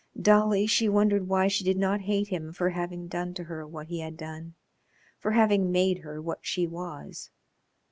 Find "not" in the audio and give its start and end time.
1.77-2.01